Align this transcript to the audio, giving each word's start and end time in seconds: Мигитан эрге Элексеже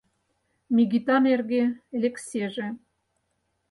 Мигитан 0.75 1.23
эрге 1.33 1.63
Элексеже 1.95 2.67